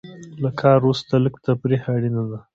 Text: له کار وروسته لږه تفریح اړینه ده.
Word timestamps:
له 0.43 0.49
کار 0.61 0.75
وروسته 0.81 1.13
لږه 1.23 1.39
تفریح 1.47 1.83
اړینه 1.95 2.23
ده. 2.29 2.39